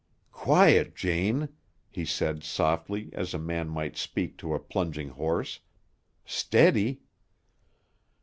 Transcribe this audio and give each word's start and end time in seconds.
"Quiet, 0.31 0.95
Jane," 0.95 1.49
he 1.87 2.05
said 2.05 2.43
softly 2.43 3.11
as 3.13 3.35
a 3.35 3.37
man 3.37 3.69
might 3.69 3.95
speak 3.97 4.35
to 4.39 4.55
a 4.55 4.59
plunging 4.59 5.09
horse. 5.09 5.59
"Steady!" 6.25 7.01